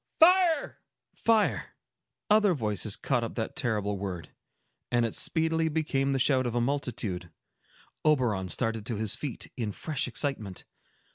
[0.19, 0.79] "Fire!"
[1.13, 1.75] Fire!
[2.27, 4.31] Other voices caught up that terrible word,
[4.91, 7.29] and it speedily became the shout of a multitude.
[8.03, 10.63] Oberon started to his feet, in fresh excitement.